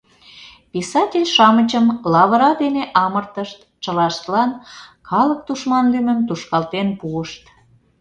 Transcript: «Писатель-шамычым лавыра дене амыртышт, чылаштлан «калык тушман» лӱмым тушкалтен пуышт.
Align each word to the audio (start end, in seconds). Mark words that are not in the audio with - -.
«Писатель-шамычым 0.71 1.85
лавыра 2.13 2.51
дене 2.61 2.83
амыртышт, 3.03 3.59
чылаштлан 3.83 4.51
«калык 5.07 5.39
тушман» 5.47 5.85
лӱмым 5.93 6.19
тушкалтен 6.27 6.87
пуышт. 6.99 7.43